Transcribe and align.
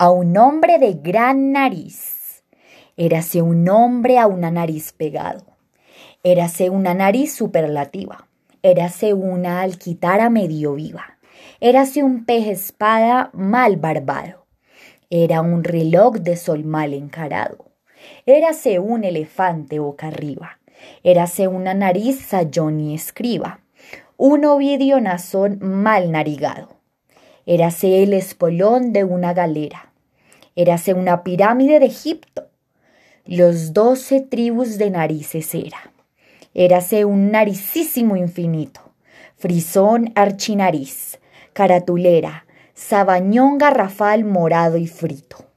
a 0.00 0.10
un 0.10 0.34
hombre 0.38 0.78
de 0.78 0.94
gran 0.94 1.52
nariz. 1.52 2.42
Érase 2.96 3.42
un 3.42 3.68
hombre 3.68 4.18
a 4.18 4.26
una 4.28 4.50
nariz 4.50 4.94
pegado. 4.94 5.44
Érase 6.22 6.70
una 6.70 6.94
nariz 6.94 7.34
superlativa. 7.34 8.26
Érase 8.62 9.12
una 9.12 9.60
alquitara 9.60 10.30
medio 10.30 10.72
viva. 10.72 11.18
Érase 11.60 12.02
un 12.02 12.24
pez 12.24 12.46
espada 12.46 13.28
mal 13.34 13.76
barbado. 13.76 14.46
Era 15.10 15.42
un 15.42 15.64
reloj 15.64 16.14
de 16.14 16.36
sol 16.36 16.64
mal 16.64 16.94
encarado. 16.94 17.66
Érase 18.24 18.78
un 18.78 19.04
elefante 19.04 19.80
boca 19.80 20.06
arriba. 20.06 20.60
Érase 21.02 21.46
una 21.46 21.74
nariz 21.74 22.24
sayón 22.24 22.80
y 22.80 22.94
escriba. 22.94 23.60
Un 24.16 24.46
ovidio 24.46 24.98
nazón 24.98 25.58
mal 25.60 26.10
narigado. 26.10 26.80
Érase 27.44 28.02
el 28.02 28.14
espolón 28.14 28.94
de 28.94 29.04
una 29.04 29.34
galera 29.34 29.89
Érase 30.56 30.94
una 30.94 31.22
pirámide 31.22 31.78
de 31.80 31.86
Egipto. 31.86 32.48
Los 33.24 33.72
doce 33.72 34.20
tribus 34.20 34.78
de 34.78 34.90
narices 34.90 35.54
era. 35.54 35.92
Érase 36.54 37.04
un 37.04 37.30
naricísimo 37.30 38.16
infinito. 38.16 38.80
Frisón 39.36 40.12
archinariz, 40.16 41.18
caratulera, 41.52 42.46
sabañón 42.74 43.58
garrafal 43.58 44.24
morado 44.24 44.76
y 44.76 44.86
frito. 44.86 45.49